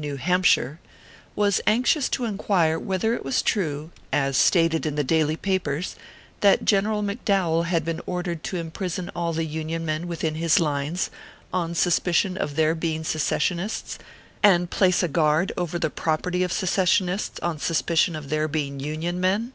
[0.00, 0.78] New Hampshire)
[1.34, 5.96] was anxious to inquire whether it was true, as stated in the daily papers,
[6.40, 11.10] that General McDowell had been ordered to imprison all the Union men within his lines
[11.52, 13.98] on sus picion of their being Secessionists,
[14.40, 18.78] and place a guard over the property of the Secessionists, on suspicion of their being
[18.78, 19.52] Union men